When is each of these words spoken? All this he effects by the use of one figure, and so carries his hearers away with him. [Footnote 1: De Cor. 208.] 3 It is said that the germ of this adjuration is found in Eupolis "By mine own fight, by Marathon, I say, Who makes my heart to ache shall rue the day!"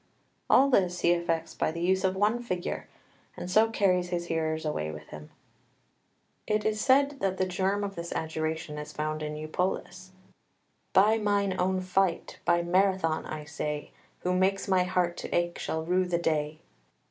All 0.49 0.71
this 0.71 1.01
he 1.01 1.11
effects 1.11 1.53
by 1.53 1.71
the 1.71 1.79
use 1.79 2.03
of 2.03 2.15
one 2.15 2.41
figure, 2.41 2.87
and 3.37 3.51
so 3.51 3.69
carries 3.69 4.09
his 4.09 4.25
hearers 4.25 4.65
away 4.65 4.89
with 4.89 5.09
him. 5.09 5.29
[Footnote 6.47 6.47
1: 6.47 6.47
De 6.47 6.49
Cor. 6.49 6.57
208.] 6.59 6.61
3 6.63 6.69
It 6.69 6.73
is 6.73 6.81
said 6.81 7.19
that 7.19 7.37
the 7.37 7.45
germ 7.45 7.83
of 7.83 7.95
this 7.95 8.11
adjuration 8.13 8.77
is 8.79 8.91
found 8.91 9.21
in 9.21 9.35
Eupolis 9.35 10.09
"By 10.93 11.19
mine 11.19 11.55
own 11.59 11.81
fight, 11.81 12.39
by 12.45 12.63
Marathon, 12.63 13.27
I 13.27 13.43
say, 13.43 13.91
Who 14.21 14.33
makes 14.33 14.67
my 14.67 14.85
heart 14.85 15.17
to 15.17 15.35
ache 15.35 15.59
shall 15.59 15.85
rue 15.85 16.05
the 16.05 16.17
day!" 16.17 16.57